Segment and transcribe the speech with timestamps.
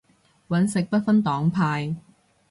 [0.47, 1.95] 搵食不分黨派